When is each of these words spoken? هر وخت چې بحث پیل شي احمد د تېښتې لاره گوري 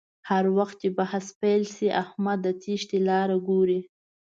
هر 0.29 0.45
وخت 0.57 0.75
چې 0.81 0.89
بحث 0.99 1.25
پیل 1.41 1.63
شي 1.75 1.87
احمد 2.03 2.37
د 2.45 2.47
تېښتې 2.61 2.97
لاره 3.07 3.37
گوري 3.47 3.79